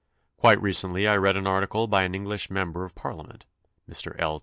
[0.35, 3.45] Quite recently I read an article by an English member of Parliament
[3.87, 4.15] (Mr.
[4.17, 4.39] L.